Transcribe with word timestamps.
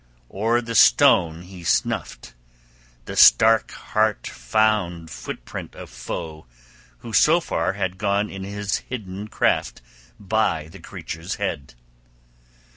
O'er 0.31 0.61
the 0.61 0.73
stone 0.73 1.43
he 1.43 1.63
snuffed. 1.63 2.33
The 3.05 3.15
stark 3.15 3.69
heart 3.69 4.25
found 4.25 5.11
footprint 5.11 5.75
of 5.75 5.91
foe 5.91 6.47
who 7.01 7.13
so 7.13 7.39
far 7.39 7.73
had 7.73 7.99
gone 7.99 8.27
in 8.27 8.43
his 8.43 8.77
hidden 8.77 9.27
craft 9.27 9.79
by 10.19 10.69
the 10.69 10.79
creature's 10.79 11.35
head. 11.35 11.75